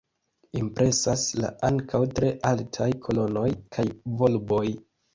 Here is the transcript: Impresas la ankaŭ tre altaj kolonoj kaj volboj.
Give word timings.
Impresas 0.61 1.25
la 1.43 1.51
ankaŭ 1.69 2.03
tre 2.21 2.33
altaj 2.55 2.91
kolonoj 3.07 3.49
kaj 3.79 3.89
volboj. 4.27 4.69